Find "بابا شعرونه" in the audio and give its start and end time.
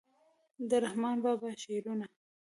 1.23-2.05